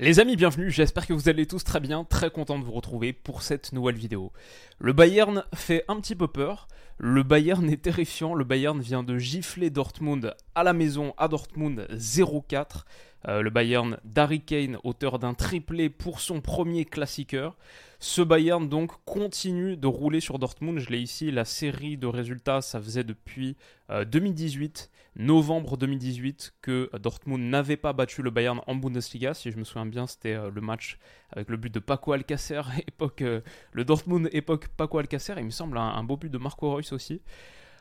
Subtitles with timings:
[0.00, 3.12] Les amis, bienvenue, j'espère que vous allez tous très bien, très content de vous retrouver
[3.12, 4.32] pour cette nouvelle vidéo.
[4.80, 6.66] Le Bayern fait un petit peu peur,
[6.98, 11.86] le Bayern est terrifiant, le Bayern vient de gifler Dortmund à la maison à Dortmund
[11.90, 12.84] 0-4.
[13.26, 17.56] Euh, le Bayern d'Harry Kane, auteur d'un triplé pour son premier classiqueur.
[17.98, 20.78] Ce Bayern donc continue de rouler sur Dortmund.
[20.78, 23.56] Je l'ai ici, la série de résultats, ça faisait depuis
[23.88, 29.32] 2018, euh, novembre 2018, que Dortmund n'avait pas battu le Bayern en Bundesliga.
[29.32, 30.98] Si je me souviens bien, c'était euh, le match
[31.30, 33.24] avec le but de Paco Alcacer, époque,
[33.72, 35.34] le Dortmund époque Paco Alcacer.
[35.38, 37.22] Il me semble un, un beau but de Marco Reus aussi.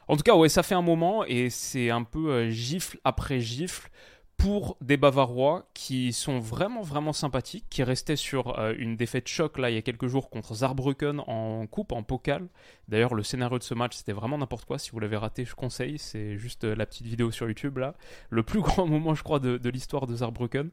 [0.08, 3.90] En tout cas, ouais, ça fait un moment et c'est un peu gifle après gifle
[4.38, 9.58] pour des Bavarois qui sont vraiment vraiment sympathiques, qui restaient sur euh, une défaite choc
[9.58, 12.48] là il y a quelques jours contre Saarbrücken en coupe, en pokal.
[12.88, 15.56] D'ailleurs le scénario de ce match c'était vraiment n'importe quoi, si vous l'avez raté je
[15.56, 17.96] conseille, c'est juste euh, la petite vidéo sur YouTube là.
[18.30, 20.72] Le plus grand moment je crois de, de l'histoire de Saarbrücken.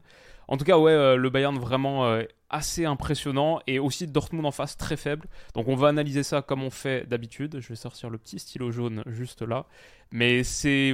[0.51, 4.51] En tout cas, ouais, euh, le Bayern vraiment euh, assez impressionnant et aussi Dortmund en
[4.51, 5.29] face très faible.
[5.55, 7.61] Donc on va analyser ça comme on fait d'habitude.
[7.61, 9.65] Je vais sortir le petit stylo jaune juste là.
[10.11, 10.41] Mais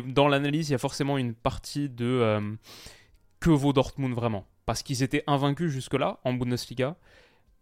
[0.06, 2.40] dans l'analyse, il y a forcément une partie de euh,
[3.40, 4.46] que vaut Dortmund vraiment.
[4.68, 6.96] Parce qu'ils étaient invaincus jusque-là en Bundesliga.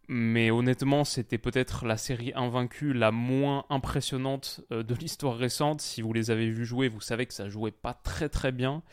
[0.09, 5.79] Mais honnêtement, c'était peut-être la série invaincue la moins impressionnante de l'histoire récente.
[5.79, 8.83] Si vous les avez vus jouer, vous savez que ça jouait pas très très bien.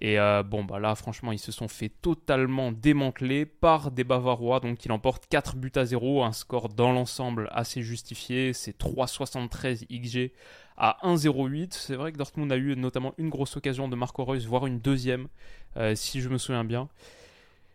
[0.00, 4.60] Et euh, bon, bah là, franchement, ils se sont fait totalement démanteler par des Bavarois.
[4.60, 8.54] Donc, il emporte 4 buts à 0, un score dans l'ensemble assez justifié.
[8.54, 10.32] C'est 3,73 XG
[10.78, 11.74] à 1,08.
[11.74, 14.80] C'est vrai que Dortmund a eu notamment une grosse occasion de Marco Reus, voire une
[14.80, 15.28] deuxième,
[15.76, 16.88] euh, si je me souviens bien.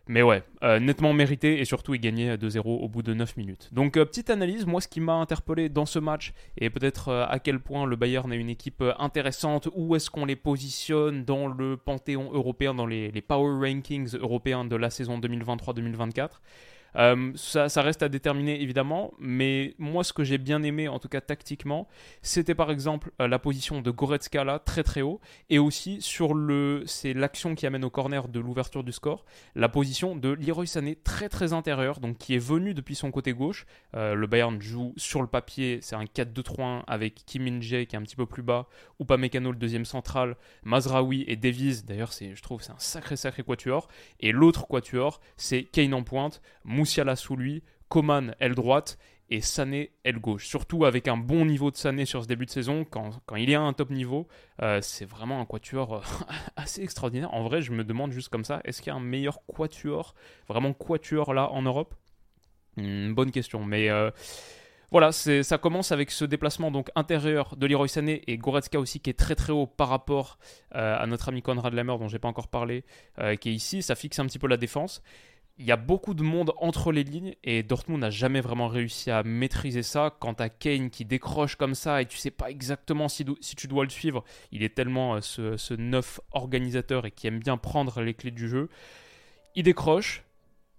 [0.08, 3.68] Mais ouais, euh, nettement mérité et surtout il gagnait 2-0 au bout de 9 minutes.
[3.72, 7.26] Donc euh, petite analyse, moi ce qui m'a interpellé dans ce match et peut-être euh,
[7.28, 11.48] à quel point le Bayern est une équipe intéressante, où est-ce qu'on les positionne dans
[11.48, 16.28] le panthéon européen, dans les, les power rankings européens de la saison 2023-2024.
[16.96, 21.08] Euh, ça, reste à déterminer évidemment, mais moi ce que j'ai bien aimé, en tout
[21.08, 21.88] cas tactiquement,
[22.22, 25.20] c'était par exemple euh, la position de Goretzka là, très très haut,
[25.50, 29.24] et aussi sur le, c'est l'action qui amène au corner de l'ouverture du score,
[29.54, 33.32] la position de Leroy Sané très très intérieur, donc qui est venu depuis son côté
[33.32, 33.66] gauche.
[33.94, 37.96] Euh, le Bayern joue sur le papier, c'est un 4-2-3-1 avec Kim Min Jae qui
[37.96, 38.68] est un petit peu plus bas,
[39.00, 43.42] Upamecano le deuxième central, Mazraoui et Davies, d'ailleurs c'est, je trouve c'est un sacré sacré
[43.42, 43.88] quatuor,
[44.20, 46.40] et l'autre quatuor c'est Kane en pointe,
[46.86, 48.96] Moussiala sous lui, Coman aile droite
[49.28, 50.46] et Sané aile gauche.
[50.46, 53.56] Surtout avec un bon niveau de Sané sur ce début de saison, quand, il est
[53.56, 54.28] à un top niveau,
[54.62, 56.00] euh, c'est vraiment un quatuor euh,
[56.56, 57.34] assez extraordinaire.
[57.34, 60.14] En vrai, je me demande juste comme ça, est-ce qu'il y a un meilleur quatuor,
[60.46, 61.96] vraiment quatuor là en Europe?
[62.76, 63.90] Hmm, Bonne question, mais...
[63.90, 64.12] Euh,
[64.92, 69.10] voilà, ça commence avec ce déplacement donc intérieur de Leroy Sané et Goretzka aussi qui
[69.10, 70.38] est très très haut par rapport
[70.70, 72.84] à notre ami Conrad Lammer dont j'ai pas encore parlé,
[73.40, 73.82] qui est ici.
[73.82, 75.02] Ça fixe un petit peu la défense
[75.58, 79.10] il y a beaucoup de monde entre les lignes et Dortmund n'a jamais vraiment réussi
[79.10, 80.14] à maîtriser ça.
[80.20, 83.84] Quant à Kane qui décroche comme ça et tu sais pas exactement si, tu dois
[83.84, 84.22] le suivre,
[84.52, 88.30] il est tellement euh, ce, ce neuf organisateur et qui aime bien prendre les clés
[88.30, 88.68] du jeu.
[89.54, 90.24] Il décroche,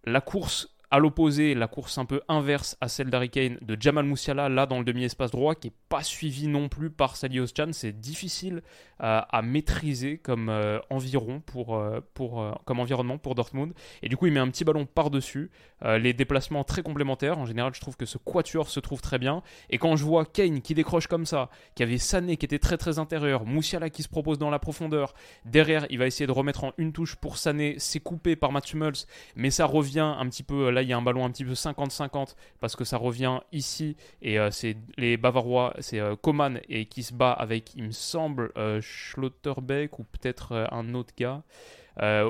[0.04, 4.06] la course à l'opposé, la course un peu inverse à celle d'Harry Kane de Jamal
[4.06, 7.70] Moussiala, là dans le demi-espace droit, qui n'est pas suivi non plus par Salios Chan.
[7.72, 8.62] C'est difficile
[9.02, 13.74] euh, à maîtriser comme, euh, environ pour, euh, pour, comme environnement pour Dortmund.
[14.02, 15.52] Et du coup, il met un petit ballon par-dessus.
[15.84, 17.38] les déplacements très complémentaires.
[17.38, 19.44] En général, je trouve que ce quatuor se trouve très bien.
[19.70, 22.78] Et quand je vois Kane qui décroche comme ça, qui avait Sané qui était très
[22.78, 25.14] très intérieur, Moussiala qui se propose dans la profondeur,
[25.46, 27.76] derrière, il va essayer de remettre en une touche pour Sané.
[27.78, 29.06] C'est coupé par Matt Hummels,
[29.36, 31.54] mais ça revient un petit peu Là, il y a un ballon un petit peu
[31.54, 36.86] 50-50 parce que ça revient ici et euh, c'est les Bavarois, c'est euh, Coman et
[36.86, 41.42] qui se bat avec, il me semble, euh, Schlotterbeck ou peut-être un autre gars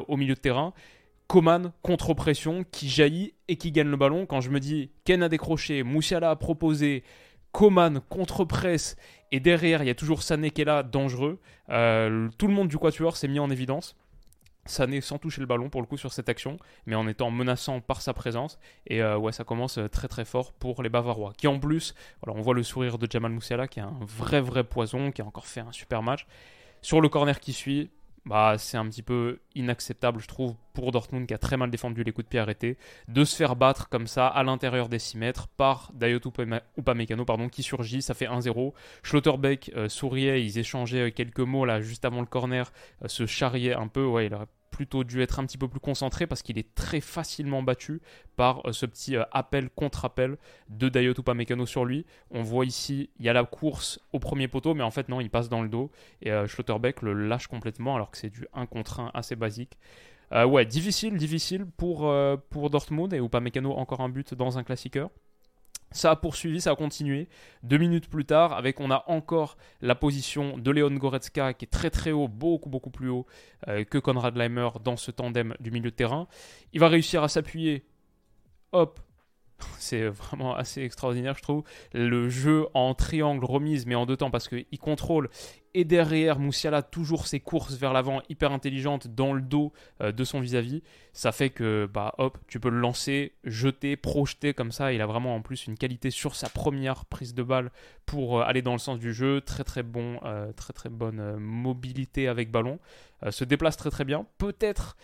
[0.07, 0.73] au milieu de terrain.
[1.27, 4.25] Coman contre-pression qui jaillit et qui gagne le ballon.
[4.25, 7.03] Quand je me dis Ken a décroché, Moussiala a proposé,
[7.51, 8.95] Coman contre-presse
[9.33, 11.39] et derrière il y a toujours Sané qui dangereux.
[11.67, 13.97] tout le monde du Quatuor s'est mis en évidence.
[14.67, 17.81] Sané sans toucher le ballon pour le coup sur cette action, mais en étant menaçant
[17.81, 18.59] par sa présence.
[18.87, 21.33] Et euh, ouais, ça commence euh, très très fort pour les Bavarois.
[21.37, 21.93] Qui en plus,
[22.25, 25.25] on voit le sourire de Jamal Moussiala qui est un vrai vrai poison, qui a
[25.25, 26.25] encore fait un super match.
[26.81, 27.89] Sur le corner qui suit,
[28.27, 32.03] bah, c'est un petit peu inacceptable, je trouve, pour Dortmund qui a très mal défendu
[32.03, 32.77] les coups de pied arrêtés,
[33.07, 36.19] de se faire battre comme ça à l'intérieur des 6 mètres par Dayot
[36.77, 38.73] Upamecano pardon, qui surgit, ça fait 1-0.
[39.01, 42.71] Schlotterbeck euh, souriait, ils échangeaient quelques mots là juste avant le corner,
[43.05, 46.27] se charriait un peu, ouais, il aurait plutôt dû être un petit peu plus concentré
[46.27, 47.99] parce qu'il est très facilement battu
[48.35, 50.37] par euh, ce petit euh, appel contre-appel
[50.69, 52.05] de Dayot Upamecano sur lui.
[52.29, 55.19] On voit ici, il y a la course au premier poteau, mais en fait non,
[55.19, 55.89] il passe dans le dos
[56.21, 59.79] et euh, Schlotterbeck le lâche complètement alors que c'est du 1 contre 1 assez basique.
[60.31, 62.13] ouais, difficile, difficile pour,
[62.51, 65.09] pour Dortmund et Upamecano encore un but dans un classiqueur.
[65.91, 67.29] Ça a poursuivi, ça a continué.
[67.63, 71.69] Deux minutes plus tard, avec on a encore la position de Leon Goretzka qui est
[71.69, 73.25] très très haut, beaucoup beaucoup plus haut
[73.67, 76.27] euh, que Konrad Leimer dans ce tandem du milieu de terrain.
[76.73, 77.85] Il va réussir à s'appuyer.
[78.73, 78.99] Hop,
[79.79, 81.63] c'est vraiment assez extraordinaire, je trouve.
[81.93, 85.29] Le jeu en triangle remise, mais en deux temps, parce qu'il contrôle.
[85.73, 90.23] Et derrière, Moussiala, toujours ses courses vers l'avant, hyper intelligentes, dans le dos euh, de
[90.23, 90.81] son vis-à-vis.
[91.13, 94.93] Ça fait que, bah, hop, tu peux le lancer, jeter, projeter comme ça.
[94.93, 97.71] Il a vraiment en plus une qualité sur sa première prise de balle
[98.05, 99.41] pour euh, aller dans le sens du jeu.
[99.41, 102.79] Très très bon, euh, très très bonne mobilité avec ballon.
[103.29, 104.25] se déplace très très bien.
[104.39, 104.97] Peut-être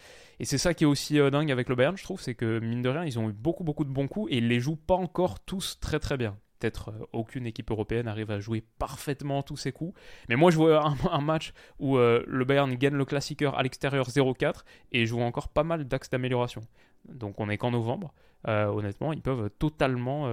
[0.44, 2.60] et c'est ça qui est aussi euh, dingue avec le Bayern, je trouve, c'est que
[2.60, 4.76] mine de rien, ils ont eu beaucoup beaucoup de bons coups et ils les jouent
[4.76, 6.38] pas encore tous très très bien.
[6.60, 9.98] Peut-être euh, aucune équipe européenne arrive à jouer parfaitement tous ces coups.
[10.28, 14.10] Mais moi, je vois un, match où euh, le Bayern gagne le classiqueur à l'extérieur
[14.10, 16.60] 0-4 et joue encore pas mal d'axes d'amélioration.
[17.08, 18.14] Donc on est qu'en novembre.
[18.46, 20.30] honnêtement, ils peuvent totalement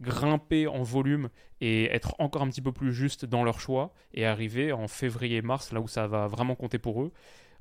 [0.00, 4.26] grimper en volume et être encore un petit peu plus juste dans leur choix et
[4.26, 7.12] arriver en février-mars, là où ça va vraiment compter pour eux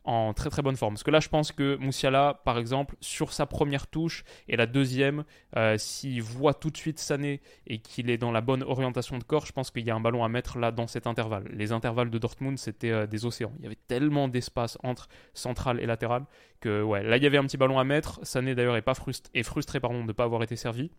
[0.05, 0.93] en très très bonne forme.
[0.93, 4.67] Parce que là, je pense que Moussiala, par exemple, sur sa première touche et la
[4.67, 5.25] deuxième,
[5.57, 9.23] euh, s'il voit tout de suite Sané et qu'il est dans la bonne orientation de
[9.23, 11.47] corps, je pense qu'il y a un ballon à mettre là dans cet intervalle.
[11.51, 13.51] Les intervalles de Dortmund, c'était euh, des océans.
[13.57, 16.25] Il y avait tellement d'espace entre central et latéral
[16.61, 18.19] que ouais, là, il y avait un petit ballon à mettre.
[18.23, 20.91] Sané d'ailleurs est pas frustré, est frustré pardon, de ne pas avoir été servi.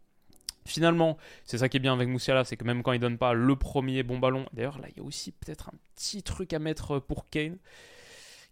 [0.66, 3.32] Finalement, c'est ça qui est bien avec Moussiala, c'est que même quand il donne pas
[3.32, 6.58] le premier bon ballon, d'ailleurs là il y a aussi peut-être un petit truc à
[6.58, 7.56] mettre pour Kane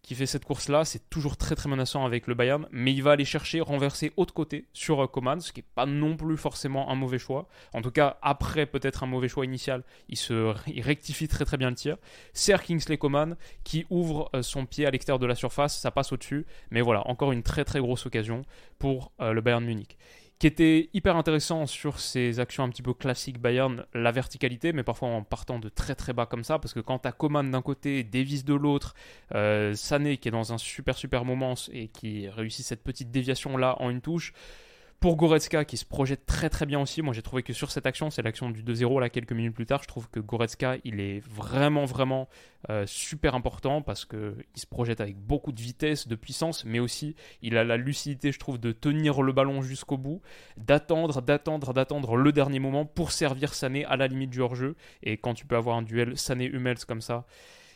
[0.05, 0.85] qui fait cette course-là.
[0.85, 4.35] C'est toujours très très menaçant avec le Bayern, mais il va aller chercher, renverser autre
[4.35, 7.49] côté sur euh, Coman, ce qui n'est pas non plus forcément un mauvais choix.
[7.73, 11.71] En tout cas, après peut-être un mauvais choix initial, il, se, rectifie très très bien
[11.71, 11.97] le tir.
[12.35, 16.13] Serre Kingsley Coman qui ouvre euh, son pied à l'extérieur de la surface, ça passe
[16.13, 18.43] au-dessus, mais voilà, encore une très très grosse occasion
[18.79, 19.97] pour euh, le Bayern Munich
[20.39, 24.83] qui était hyper intéressant sur ces actions un petit peu classiques Bayern, la verticalité, mais
[24.83, 27.51] parfois en partant de très très bas comme ça, parce que quand tu as Coman
[27.51, 28.95] d'un côté, Davis de l'autre,
[29.35, 33.57] euh, Sané qui est dans un super super moment et qui réussit cette petite déviation
[33.57, 34.33] là en une touche,
[35.05, 37.85] pour Goretzka qui se projette très très bien aussi, moi j'ai trouvé que sur cette
[37.85, 40.99] action, c'est l'action du 2-0 là quelques minutes plus tard, je trouve que Goretzka il
[40.99, 42.27] est vraiment vraiment
[42.71, 47.17] euh, super important parce qu'il se projette avec beaucoup de vitesse, de puissance, mais aussi
[47.43, 50.23] il a la lucidité je trouve de tenir le ballon jusqu'au bout,
[50.57, 54.75] d'attendre, d'attendre, d'attendre le dernier moment pour servir Sané à la limite du hors-jeu.
[55.03, 57.27] Et quand tu peux avoir un duel Sané-Hummels comme ça,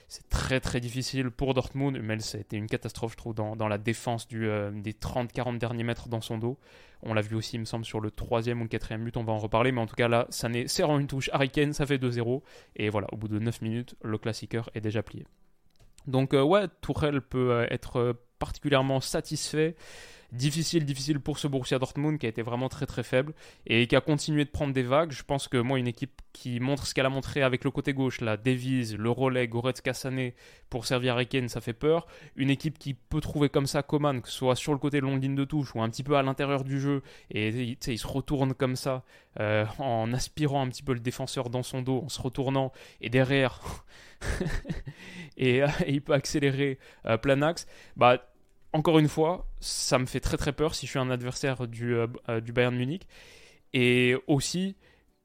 [0.09, 1.99] c'est très très difficile pour Dortmund.
[2.03, 5.59] Mais ça a été une catastrophe, je trouve, dans, la défense du, euh, des 30-40
[5.59, 6.59] derniers mètres dans son dos.
[7.03, 9.23] On l'a vu aussi, il me semble, sur le troisième ou le quatrième but, on
[9.23, 9.71] va en reparler.
[9.71, 11.29] Mais en tout cas, là, ça n'est serrant une touche.
[11.33, 12.43] Harry ça fait 2-0.
[12.77, 15.27] Et voilà, au bout de 9 minutes, le classiqueur est déjà plié.
[16.07, 19.77] Donc, euh, ouais, Tourelle peut euh, être particulièrement satisfait
[20.33, 23.33] difficile, difficile pour ce Borussia Dortmund qui a été vraiment très très faible
[23.67, 25.13] et qui a continué de prendre des vagues.
[25.13, 27.95] Je pense que moi, une équipe qui montre ce qu'elle a montré avec le côté
[27.95, 30.35] gauche, la Devise, le relais, Goretzka Sané
[30.71, 32.07] pour servir Riken, ça fait peur.
[32.37, 35.23] Une équipe qui peut trouver comme ça Coman, que ce soit sur le côté longue
[35.23, 38.55] ligne de touche ou un petit peu à l'intérieur du jeu, et il se retourne
[38.55, 39.05] comme ça
[39.41, 43.09] euh, en aspirant un petit peu le défenseur dans son dos, en se retournant, et
[43.09, 43.61] derrière,
[45.39, 47.67] et, il peut accélérer euh, axe.
[47.97, 48.23] Bah,
[48.73, 51.95] encore une fois, ça me fait très très peur si je suis un adversaire du,
[51.95, 53.07] euh, euh, du Bayern Munich.
[53.73, 54.77] Et aussi,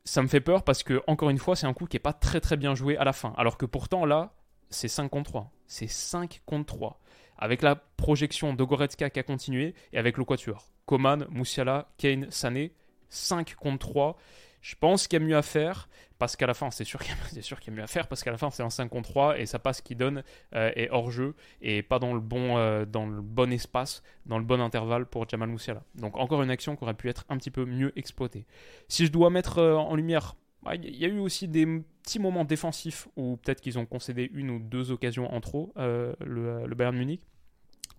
[0.06, 2.14] ça me fait peur parce que, encore une fois, c'est un coup qui n'est pas
[2.14, 3.34] très très bien joué à la fin.
[3.38, 4.34] Alors que pourtant, là,
[4.70, 5.52] c'est 5 contre 3.
[5.68, 7.00] C'est 5 contre 3.
[7.38, 10.72] Avec la projection de Goretzka qui a continué et avec le quatuor.
[10.86, 12.74] Coman, Moussiala, Kane, Sané.
[13.10, 14.18] 5 contre 3.
[14.62, 15.90] Je pense qu'il y a mieux à faire
[16.24, 18.38] parce qu'à la fin, c'est sûr qu'il y, a mieux à faire parce qu'à la
[18.38, 20.24] fin, c'est un 5 contre 3 et ça passe qui donne
[20.56, 24.38] euh, est hors jeu et pas dans le, bon, euh, dans le bon espace, dans
[24.38, 25.84] le bon intervalle pour Jamal Moussiala.
[25.96, 28.46] Donc, encore une action qui aurait pu être un petit peu mieux exploitée.
[28.88, 31.66] Si je dois mettre euh, en lumière bah, il y a eu aussi des
[32.04, 36.16] petits moments défensifs où peut-être qu'ils ont concédé une ou deux occasions en trop, le,
[36.22, 37.28] le, Bayern Munich.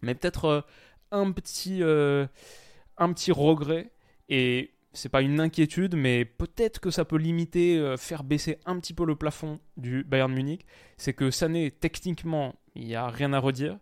[0.01, 0.65] Mais peut-être
[1.11, 3.91] un, petit, un petit regret.
[4.31, 8.95] Et c'est pas une inquiétude, mais peut-être que ça peut limiter, faire baisser un petit
[8.95, 10.65] peu le plafond du Bayern Munich.
[10.97, 13.79] C'est que Sané, techniquement, il n'y a rien à redire.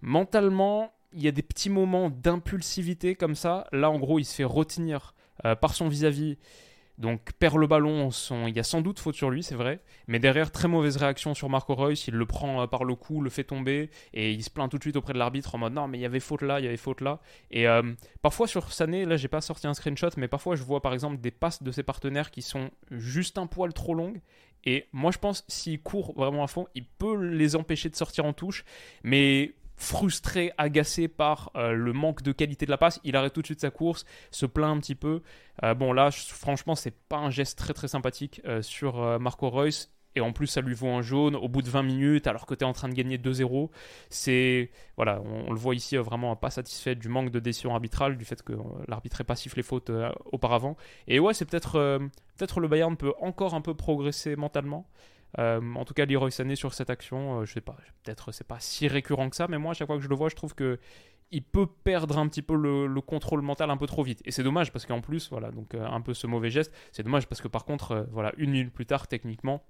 [0.00, 3.66] Mentalement, il y a des petits moments d'impulsivité comme ça.
[3.72, 5.14] Là, en gros, il se fait retenir
[5.60, 6.38] par son vis-à-vis.
[6.96, 8.10] Donc perd le ballon,
[8.46, 11.34] il y a sans doute faute sur lui, c'est vrai, mais derrière très mauvaise réaction
[11.34, 14.44] sur Marco Reus, il le prend euh, par le cou, le fait tomber et il
[14.44, 16.20] se plaint tout de suite auprès de l'arbitre en mode non mais il y avait
[16.20, 17.20] faute là, il y avait faute là.
[17.50, 17.82] Et euh,
[18.22, 21.18] parfois sur Sané, là j'ai pas sorti un screenshot, mais parfois je vois par exemple
[21.18, 24.20] des passes de ses partenaires qui sont juste un poil trop longues.
[24.64, 28.24] Et moi je pense s'il court vraiment à fond, il peut les empêcher de sortir
[28.24, 28.64] en touche,
[29.02, 33.40] mais frustré, agacé par euh, le manque de qualité de la passe, il arrête tout
[33.40, 35.22] de suite sa course, se plaint un petit peu.
[35.62, 39.90] Euh, bon là, franchement, c'est pas un geste très très sympathique euh, sur Marco Reus.
[40.16, 42.54] Et en plus, ça lui vaut un jaune au bout de 20 minutes, alors que
[42.54, 43.68] tu es en train de gagner 2-0.
[44.10, 44.70] C'est.
[44.96, 48.40] Voilà, on, le voit ici vraiment pas satisfait du manque de décision arbitrale, du fait
[48.40, 48.52] que
[48.86, 49.90] l'arbitre n'ait pas sifflé faute
[50.26, 50.76] auparavant.
[51.08, 51.98] Et ouais, c'est peut-être.
[52.36, 54.86] peut-être le Bayern peut encore un peu progresser mentalement.
[55.38, 58.46] Euh, en tout cas, Leroy Sané sur cette action, euh, je sais pas, peut-être c'est
[58.46, 60.36] pas si récurrent que ça, mais moi, à chaque fois que je le vois, je
[60.36, 60.78] trouve que
[61.30, 64.22] il peut perdre un petit peu le, contrôle mental un peu trop vite.
[64.24, 67.02] Et c'est dommage parce qu'en plus, voilà, donc euh, un peu ce mauvais geste, c'est
[67.02, 69.64] dommage parce que par contre, voilà, une minute plus tard, techniquement,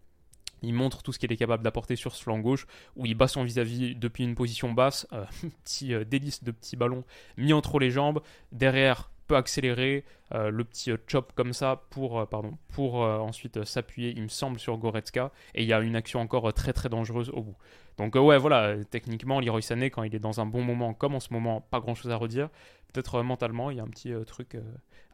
[0.63, 2.67] il montre tout ce qu'il est capable d'apporter sur ce flanc gauche,
[2.97, 5.07] où il bat son vis-à-vis depuis une position basse,
[5.65, 7.05] petit délice de petit ballon
[7.39, 8.21] mis entre les jambes,
[8.53, 10.05] derrière peut accélérer
[10.35, 14.29] euh, le petit euh, chop comme ça pour, euh, pardon, pour ensuite s'appuyer, il me
[14.29, 15.31] semble, sur Goretzka.
[15.55, 17.57] Et il y a une action encore très très dangereuse au bout.
[17.99, 21.21] Donc ouais, voilà, techniquement, Leroy Sané, quand il est dans un bon moment, comme en
[21.21, 22.49] ce moment, pas grand chose à redire.
[22.93, 24.57] Peut-être mentalement, il y a un petit truc,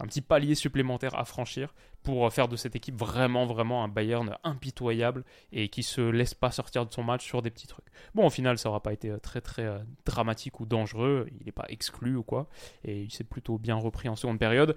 [0.00, 4.36] un petit palier supplémentaire à franchir pour faire de cette équipe vraiment, vraiment un Bayern
[4.42, 7.86] impitoyable et qui se laisse pas sortir de son match sur des petits trucs.
[8.14, 9.68] Bon, au final, ça n'aura pas été très, très
[10.06, 11.28] dramatique ou dangereux.
[11.38, 12.48] Il n'est pas exclu ou quoi.
[12.84, 14.74] Et il s'est plutôt bien repris en seconde période.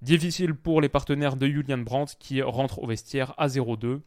[0.00, 4.00] Difficile pour les partenaires de Julian Brandt qui rentre au vestiaire à 0-2.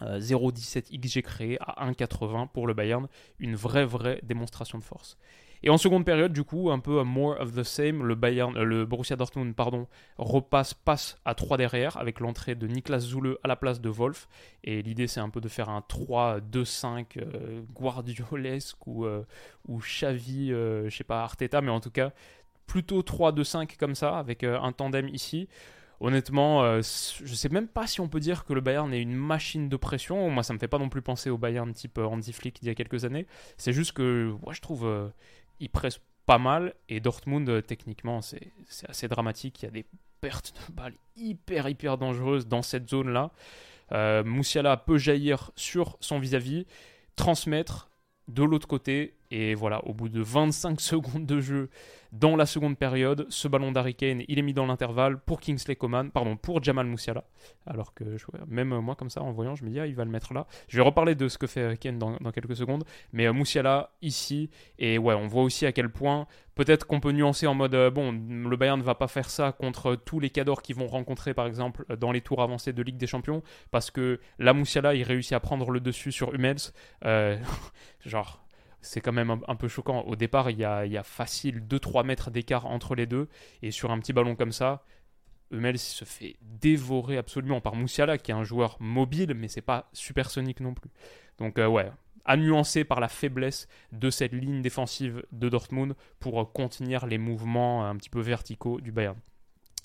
[0.00, 3.06] 0,17 XG créé à 1,80 pour le Bayern.
[3.38, 5.16] Une vraie, vraie démonstration de force.
[5.64, 8.64] Et en seconde période, du coup, un peu more of the same, le, Bayern, euh,
[8.64, 9.86] le Borussia Dortmund pardon,
[10.18, 14.28] repasse, passe à 3 derrière avec l'entrée de Niklas Zule à la place de Wolf.
[14.64, 19.22] Et l'idée, c'est un peu de faire un 3-2-5 euh, guardiolesque ou, euh,
[19.68, 22.12] ou Xavi, je sais pas, Arteta, mais en tout cas,
[22.66, 25.48] plutôt 3-2-5 comme ça, avec un tandem ici.
[26.00, 29.68] Honnêtement, je sais même pas si on peut dire que le Bayern est une machine
[29.68, 30.30] de pression.
[30.30, 32.70] Moi, ça me fait pas non plus penser au Bayern type Hansi Flick d'il y
[32.70, 33.26] a quelques années.
[33.56, 35.12] C'est juste que moi, je trouve
[35.62, 36.74] il presse pas mal.
[36.88, 38.52] Et Dortmund, euh, techniquement, c'est
[38.88, 39.62] assez dramatique.
[39.62, 39.86] Il y a des
[40.20, 43.30] pertes de balles hyper, hyper dangereuses dans cette zone-là.
[43.92, 46.66] Euh, Moussiala peut jaillir sur son vis-à-vis,
[47.16, 47.90] transmettre
[48.28, 49.14] de l'autre côté.
[49.34, 51.70] Et voilà, au bout de 25 secondes de jeu,
[52.12, 55.74] dans la seconde période, ce ballon d'Harry Kane, il est mis dans l'intervalle pour Kingsley
[55.74, 57.24] Coman, pardon, pour Jamal Moussiala.
[57.66, 58.04] Alors que
[58.46, 60.46] même moi, comme ça, en voyant, je me dis, ah, il va le mettre là.
[60.68, 62.84] Je vais reparler de ce que fait Kane dans, quelques secondes.
[63.14, 67.12] Mais euh, Moussiala, ici, et ouais, on voit aussi à quel point, peut-être qu'on peut
[67.12, 70.28] nuancer en mode, euh, bon, le Bayern ne va pas faire ça contre tous les
[70.28, 73.90] cadors qu'ils vont rencontrer, par exemple, dans les tours avancés de Ligue des Champions, parce
[73.90, 76.74] que la Moussiala, il réussit à prendre le dessus sur Hummels.
[77.06, 77.38] Euh,
[78.04, 78.41] genre,
[78.82, 80.02] c'est quand même un, peu choquant.
[80.02, 83.28] Au départ, il y a, facile 2-3 mètres d'écart entre les deux.
[83.62, 84.84] Et sur un petit ballon comme ça,
[85.50, 89.88] Hummels se fait dévorer absolument par Moussiala, qui est un joueur mobile, mais c'est pas
[89.92, 90.90] supersonique non plus.
[91.38, 91.90] Donc, euh, ouais,
[92.24, 92.36] à
[92.84, 98.10] par la faiblesse de cette ligne défensive de Dortmund pour contenir les mouvements un petit
[98.10, 99.16] peu verticaux du Bayern.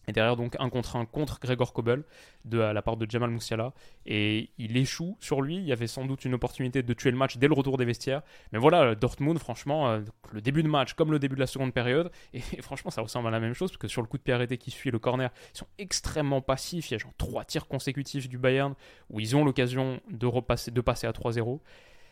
[0.10, 2.04] Et derrière, donc, un contre un contre Gregor Kobel
[2.46, 3.74] de la part de Jamal Moussiala.
[4.06, 5.58] Et il échoue sur lui.
[5.58, 7.84] Il y avait sans doute une opportunité de tuer le match dès le retour des
[7.84, 8.22] vestiaires.
[8.54, 11.74] Mais voilà, Dortmund, franchement, euh, le début de match comme le début de la seconde
[11.74, 12.10] période.
[12.34, 13.70] Et, franchement, ça ressemble à la même chose.
[13.72, 16.42] Parce que sur le coup de pied arrêté qui suit le corner, ils sont extrêmement
[16.42, 16.90] passifs.
[16.90, 18.76] Il y a genre trois tirs consécutifs du Bayern
[19.10, 21.60] où ils ont l'occasion de, de passer à 3-0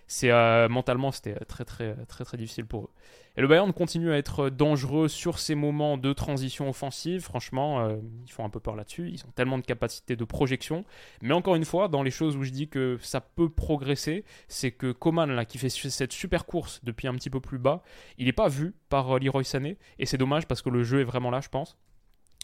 [0.07, 2.89] c'est euh, mentalement c'était très très très très difficile pour eux.
[3.37, 7.21] Et le Bayern continue à être dangereux sur ces moments de transition offensive.
[7.21, 9.09] Franchement, euh, ils font un peu peur là-dessus.
[9.11, 10.85] Ils ont tellement de capacités de projection.
[11.21, 14.71] Mais encore une fois, dans les choses où je dis que ça peut progresser, c'est
[14.71, 17.83] que Coman là qui fait cette super course depuis un petit peu plus bas,
[18.17, 21.01] il n'est pas vu par euh, Leroy Sané et c'est dommage parce que le jeu
[21.01, 21.77] est vraiment là, je pense.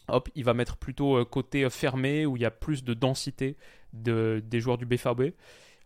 [0.08, 3.56] Hop, il va mettre plutôt côté fermé où il y a plus de densité
[3.94, 5.32] de, des joueurs du BFAB.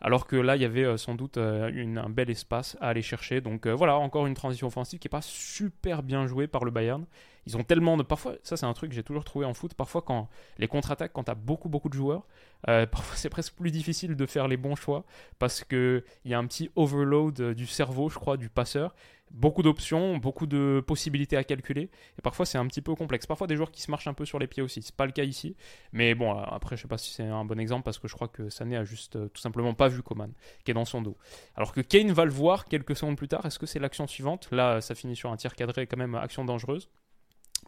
[0.05, 3.01] Alors que là, il y avait euh, sans doute euh, un bel espace à aller
[3.01, 3.41] chercher.
[3.41, 6.69] Donc euh, voilà, encore une transition offensive qui n'est pas super bien jouée par le
[6.69, 7.07] Bayern.
[7.47, 8.03] Ils ont tellement de.
[8.03, 9.73] Parfois, ça c'est un truc que j'ai toujours trouvé en foot.
[9.73, 12.27] Parfois, quand les contre-attaques, quand tu as beaucoup, beaucoup de joueurs,
[12.65, 15.05] parfois c'est presque plus difficile de faire les bons choix
[15.39, 18.93] parce qu'il y a un petit overload du cerveau, je crois, du passeur.
[19.35, 21.89] Beaucoup d'options, beaucoup de possibilités à calculer.
[22.17, 23.25] Et parfois, c'est un petit peu complexe.
[23.25, 24.81] Parfois, des joueurs qui se marchent un peu sur les pieds aussi.
[24.81, 25.55] C'est pas le cas ici.
[25.91, 28.27] Mais bon, après, je sais pas si c'est un bon exemple parce que je crois
[28.27, 30.31] que Sané a juste euh, tout simplement pas vu Coman,
[30.63, 31.17] qui est dans son dos.
[31.55, 33.45] Alors que Kane va le voir quelques secondes plus tard.
[33.45, 34.47] Est-ce que c'est l'action suivante?
[34.51, 36.89] Là, ça finit sur un tir cadré, quand même, action dangereuse.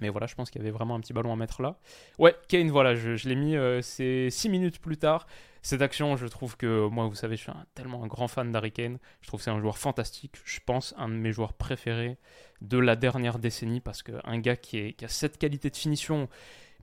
[0.02, 1.78] Mais voilà, je pense qu'il y avait vraiment un petit ballon à mettre là.
[2.20, 5.28] Ouais, Kane, voilà, je, l'ai mis, euh, c'est 6 minutes plus tard.
[5.62, 8.72] Cette action, je trouve que moi, vous savez, je suis tellement un grand fan d'Harry
[8.72, 9.00] Kane.
[9.22, 10.36] Je trouve que c'est un joueur fantastique.
[10.46, 12.18] Je pense un de mes joueurs préférés
[12.62, 16.30] de la dernière décennie parce qu'un gars qui, qui a cette qualité de finition,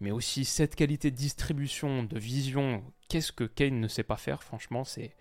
[0.01, 4.43] mais aussi cette qualité de distribution, de vision, qu'est-ce que Kane ne sait pas faire
[4.43, 5.15] Franchement, c'est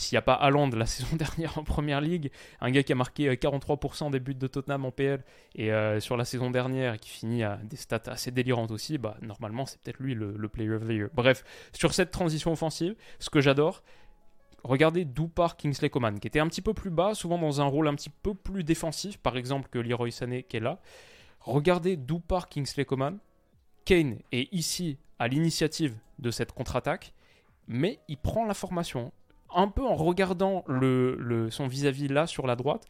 [0.00, 2.30] s'il n'y a pas Haaland la saison dernière en première ligue,
[2.60, 5.22] un gars qui a marqué 43% euh, des buts de Tottenham en PL
[5.54, 9.16] et euh, sur la saison dernière qui finit à des stats assez délirantes aussi, bah
[9.22, 11.08] normalement c'est peut-être lui le, player of the year.
[11.14, 13.82] Bref, sur cette transition offensive, ce que j'adore,
[14.64, 17.66] regardez d'où part Kingsley Coman, qui était un petit peu plus bas, souvent dans un
[17.66, 20.80] rôle un petit peu plus défensif, par exemple que Leroy Sané qui est là.
[21.40, 23.18] Regardez d'où part Kingsley Coman.
[23.84, 27.14] Kane est ici à l'initiative de cette contre-attaque,
[27.66, 29.12] mais il prend la formation
[29.54, 32.86] un peu en regardant le, son vis-à-vis là sur la droite,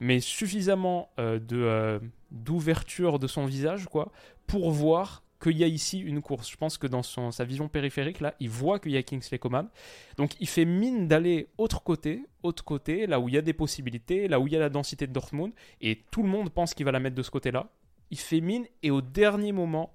[0.00, 1.98] mais suffisamment euh, de, euh,
[2.30, 4.12] d'ouverture de son visage quoi,
[4.46, 6.50] pour voir qu'il y a ici une course.
[6.50, 9.38] Je pense que dans son, sa vision périphérique, là, il voit qu'il y a Kingsley
[9.38, 9.68] Coman.
[10.16, 13.52] Donc il fait mine d'aller autre côté, autre côté, là où il y a des
[13.52, 16.72] possibilités, là où il y a la densité de Dortmund, et tout le monde pense
[16.74, 17.68] qu'il va la mettre de ce côté-là.
[18.10, 19.94] Il fait mine, et au dernier moment,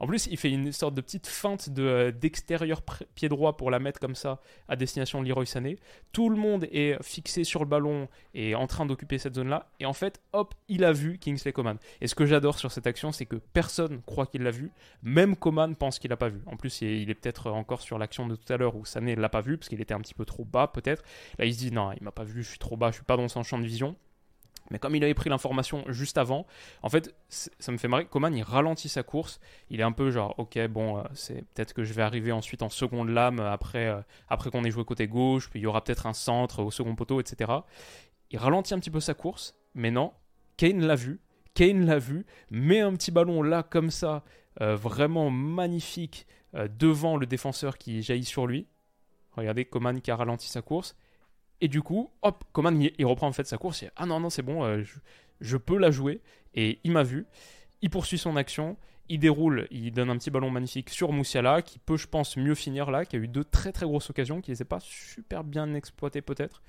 [0.00, 2.82] en plus, il fait une sorte de petite feinte euh, d'extérieur
[3.14, 5.78] pied droit pour la mettre comme ça à destination de Leroy Sané.
[6.12, 9.70] Tout le monde est fixé sur le ballon et en train d'occuper cette zone-là.
[9.80, 11.78] Et en fait, hop, il a vu Kingsley Coman.
[12.00, 14.70] Et ce que j'adore sur cette action, c'est que personne croit qu'il l'a vu.
[15.02, 16.40] Même Coman pense qu'il l'a pas vu.
[16.46, 19.28] En plus, il est peut-être encore sur l'action de tout à l'heure où Sané l'a
[19.28, 21.02] pas vu parce qu'il était un petit peu trop bas peut-être.
[21.38, 23.04] Là, il se dit non, il m'a pas vu, je suis trop bas, je suis
[23.04, 23.96] pas dans son champ de vision.
[24.70, 26.46] Mais comme il avait pris l'information juste avant,
[26.82, 28.06] en fait, ça me fait marrer.
[28.06, 29.40] Coman, il ralentit sa course.
[29.70, 32.62] Il est un peu genre, ok, bon, euh, c'est peut-être que je vais arriver ensuite
[32.62, 35.82] en seconde lame après, euh, après qu'on ait joué côté gauche, puis il y aura
[35.82, 37.52] peut-être un centre au second poteau, etc.
[38.30, 40.12] Il ralentit un petit peu sa course, mais non,
[40.56, 41.20] Kane l'a vu.
[41.54, 44.22] Kane l'a vu, met un petit ballon là, comme ça,
[44.60, 46.26] euh, vraiment magnifique,
[46.78, 48.66] devant le défenseur qui jaillit sur lui.
[49.32, 50.96] Regardez, Coman qui a ralenti sa course.
[51.60, 53.82] Et du coup, hop, Coman il, reprend en fait sa course.
[53.82, 54.82] Il ah non, non, c'est bon, euh,
[55.40, 56.20] je, peux la jouer.
[56.54, 57.26] Et il m'a vu.
[57.82, 58.76] Il poursuit son action.
[59.10, 62.54] Il déroule, il donne un petit ballon magnifique sur Moussiala, qui peut, je pense, mieux
[62.54, 65.44] finir là, qui a eu deux très très grosses occasions, qui les a pas super
[65.44, 66.62] bien exploitées peut-être.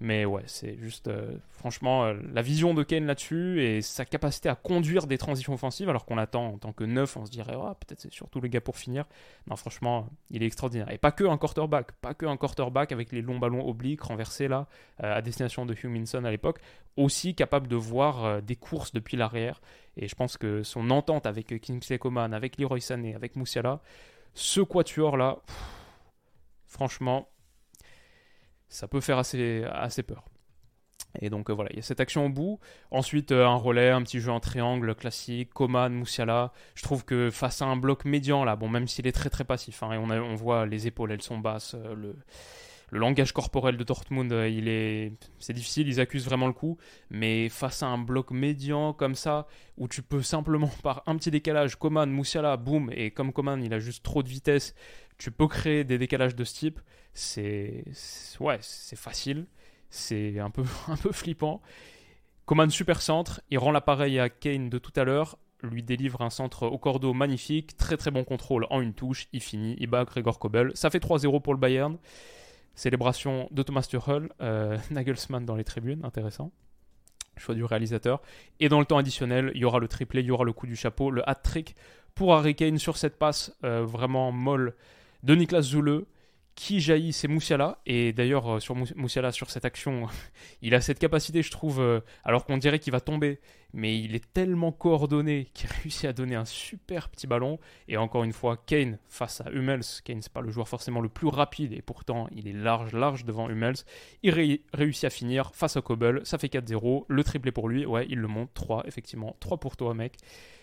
[0.00, 4.48] Mais ouais, c'est juste, euh, franchement, euh, la vision de Kane là-dessus et sa capacité
[4.48, 7.54] à conduire des transitions offensives, alors qu'on attend en tant que neuf, on se dirait,
[7.56, 9.04] oh, peut-être c'est surtout le gars pour finir.
[9.48, 10.90] Non, franchement, il est extraordinaire.
[10.90, 14.48] Et pas que un quarterback, pas que un quarterback avec les longs ballons obliques renversés
[14.48, 14.66] là,
[15.02, 16.58] euh, à destination de Hugh à l'époque,
[16.96, 19.60] aussi capable de voir des courses depuis l'arrière.
[19.96, 23.80] Et je pense que son entente avec Kingsley Coman, avec Leroy Sané, avec Moussiala,
[24.34, 25.38] ce quatuor là,
[26.66, 27.28] franchement,
[28.68, 30.24] ça peut faire assez, assez peur.
[31.20, 32.58] Et donc euh, voilà, il y a cette action au bout.
[32.90, 36.52] Ensuite, euh, un relais, un petit jeu en triangle classique, Coman, Moussiala.
[36.74, 39.44] Je trouve que face à un bloc médian, là, bon, même s'il est très très
[39.44, 42.16] passif, hein, et on, on, voit les épaules, elles sont basses, euh, le,
[42.94, 46.78] le, langage corporel de Dortmund, il est, c'est difficile, ils accusent vraiment le coup.
[47.10, 51.30] Mais face à un bloc médian comme ça, où tu peux simplement par un petit
[51.30, 54.74] décalage, Coman, Moussiala, boum, et comme Coman, il a juste trop de vitesse,
[55.18, 56.80] tu peux créer des décalages de ce type
[57.14, 57.84] c'est
[58.40, 59.46] ouais, c'est facile,
[59.88, 61.62] c'est un peu, un peu flippant.
[62.44, 66.28] Coman super centre, il rend l'appareil à Kane de tout à l'heure, lui délivre un
[66.28, 70.04] centre au cordeau magnifique, très très bon contrôle en une touche, il finit, il bat
[70.04, 70.72] Gregor Kobel.
[70.74, 71.96] Ça fait 3-0 pour le Bayern.
[72.74, 76.52] Célébration de Thomas Tuchel, euh, Nagelsmann dans les tribunes, intéressant.
[77.36, 78.22] Choix du réalisateur.
[78.60, 80.66] Et dans le temps additionnel, il y aura le triplé, il y aura le coup
[80.66, 81.74] du chapeau, le hat-trick
[82.14, 84.74] pour Harry Kane sur cette passe euh, vraiment molle
[85.24, 86.04] de Niklas Zule
[86.54, 87.78] qui jaillit, c'est Moussiala.
[87.86, 90.06] Et d'ailleurs, euh, sur Moussiala, sur cette action,
[90.62, 93.40] il a cette capacité, je trouve, euh, alors qu'on dirait qu'il va tomber,
[93.72, 97.58] mais il est tellement coordonné qu'il réussit à donner un super petit ballon.
[97.88, 99.84] Et encore une fois, Kane face à Hummels.
[100.04, 103.24] Kane, c'est pas le joueur forcément le plus rapide, et pourtant, il est large, large
[103.24, 103.76] devant Hummels.
[104.22, 106.20] Il réussit à finir face à Kobel.
[106.24, 107.04] Ça fait 4-0.
[107.08, 107.84] Le triplé pour lui.
[107.84, 108.50] Ouais, il le monte.
[108.54, 109.36] 3, effectivement.
[109.40, 110.16] 3 pour toi, mec.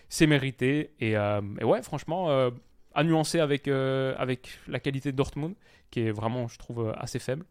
[0.08, 0.92] C'est mérité.
[1.00, 2.50] Et, euh, et, ouais, franchement
[2.94, 5.54] à nuancer avec, euh, avec la qualité de Dortmund,
[5.90, 7.44] qui est vraiment, je trouve, euh, assez faible.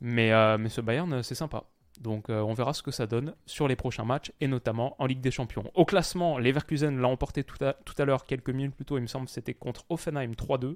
[0.00, 1.64] Mais, euh, mais ce Bayern, c'est sympa.
[2.00, 5.20] Donc on verra ce que ça donne sur les prochains matchs, et notamment en Ligue
[5.20, 5.70] des Champions.
[5.74, 9.02] Au classement, Leverkusen l'a emporté tout à, tout à l'heure, quelques minutes plus tôt, il
[9.02, 10.74] me semble, c'était contre Offenheim 3-2.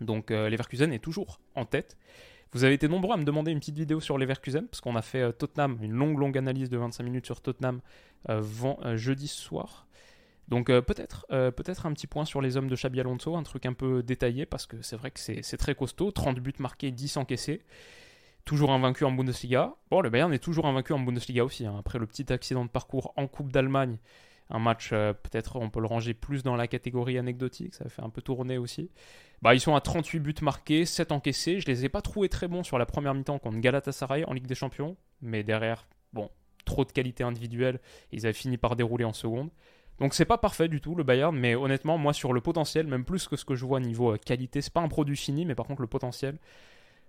[0.00, 1.98] Donc Leverkusen est toujours en tête.
[2.52, 5.02] Vous avez été nombreux à me demander une petite vidéo sur Leverkusen, parce qu'on a
[5.02, 7.82] fait Tottenham, une longue, longue analyse de 25 minutes sur Tottenham
[8.94, 9.86] jeudi soir.
[10.50, 13.72] Donc peut-être peut-être un petit point sur les hommes de Xabi Alonso, un truc un
[13.72, 17.62] peu détaillé, parce que c'est vrai que c'est très costaud, 30 buts marqués, 10 encaissés
[18.44, 19.74] toujours invaincu en Bundesliga.
[19.90, 21.66] Bon, le Bayern est toujours invaincu en Bundesliga aussi.
[21.66, 21.76] Hein.
[21.78, 23.98] Après le petit accident de parcours en Coupe d'Allemagne,
[24.50, 28.02] un match, euh, peut-être on peut le ranger plus dans la catégorie anecdotique, ça fait
[28.02, 28.90] un peu tourner aussi.
[29.42, 31.60] Bah, ils sont à 38 buts marqués, 7 encaissés.
[31.60, 34.46] Je les ai pas trouvés très bons sur la première mi-temps contre Galatasaray en Ligue
[34.46, 36.28] des Champions, mais derrière, bon,
[36.64, 37.80] trop de qualité individuelle,
[38.12, 39.50] ils avaient fini par dérouler en seconde.
[40.00, 43.04] Donc c'est pas parfait du tout le Bayern, mais honnêtement, moi sur le potentiel, même
[43.04, 45.54] plus que ce que je vois niveau euh, qualité, c'est pas un produit fini, mais
[45.54, 46.38] par contre le potentiel,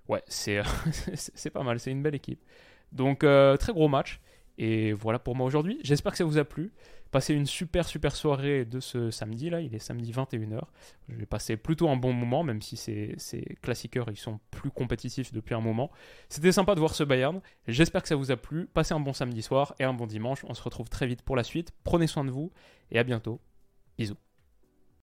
[0.10, 0.62] ouais, c'est
[1.54, 2.44] pas mal, c'est une belle équipe.
[2.92, 4.20] Donc euh, très gros match.
[4.58, 5.80] Et voilà pour moi aujourd'hui.
[5.84, 6.72] J'espère que ça vous a plu.
[7.12, 9.60] Passez une super super soirée de ce samedi là.
[9.60, 10.62] Il est samedi 21h.
[11.10, 14.72] Je vais passer plutôt un bon moment, même si ces, ces classiqueurs ils sont plus
[14.72, 15.92] compétitifs depuis un moment.
[16.30, 17.42] C'était sympa de voir ce Bayern.
[17.68, 18.68] J'espère que ça vous a plu.
[18.74, 20.46] Passez un bon samedi soir et un bon dimanche.
[20.48, 21.74] On se retrouve très vite pour la suite.
[21.84, 22.52] Prenez soin de vous
[22.92, 23.42] et à bientôt.
[23.98, 24.31] Bisous.